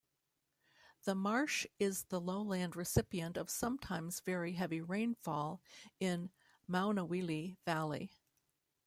The 1.03 1.13
marsh 1.13 1.67
is 1.77 2.05
the 2.05 2.19
lowland 2.19 2.75
recipient 2.75 3.37
of 3.37 3.51
sometimes 3.51 4.19
very 4.21 4.53
heavy 4.53 4.81
rainfall 4.81 5.61
in 5.99 6.31
Maunawili 6.67 7.57
Valley. 7.65 8.09